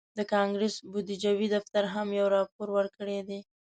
[0.17, 3.39] د کانګرس بودیجوي دفتر هم یو راپور ورکړی دی